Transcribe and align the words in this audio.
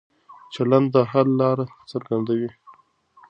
چلن 0.53 0.83
د 0.93 0.95
حل 1.11 1.27
لاره 1.41 1.65
څرګندوي. 1.91 2.49